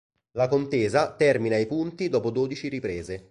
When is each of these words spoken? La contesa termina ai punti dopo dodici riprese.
La 0.31 0.47
contesa 0.47 1.13
termina 1.13 1.57
ai 1.57 1.67
punti 1.67 2.09
dopo 2.09 2.31
dodici 2.31 2.69
riprese. 2.69 3.19